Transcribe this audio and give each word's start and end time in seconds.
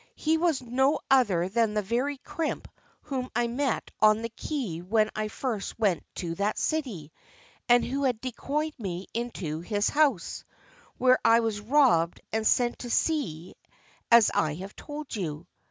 He 0.15 0.35
was 0.39 0.63
no 0.63 0.99
other 1.11 1.47
than 1.47 1.75
the 1.75 1.83
very 1.83 2.17
crimp 2.17 2.67
whom 3.03 3.29
I 3.35 3.45
met 3.45 3.91
on 3.99 4.23
the 4.23 4.29
quay 4.35 4.79
when 4.79 5.11
I 5.15 5.27
first 5.27 5.77
went 5.77 6.03
to 6.15 6.33
that 6.41 6.57
city, 6.57 7.11
and 7.69 7.85
who 7.85 8.05
had 8.05 8.19
decoyed 8.19 8.73
me 8.79 9.05
into 9.13 9.59
his 9.59 9.89
house, 9.89 10.43
where 10.97 11.19
I 11.23 11.41
was 11.41 11.61
robbed 11.61 12.19
and 12.33 12.47
sent 12.47 12.79
to 12.79 12.89
sea 12.89 13.53
as 14.09 14.31
I 14.33 14.55
have 14.55 14.75
told 14.75 15.15
you. 15.15 15.45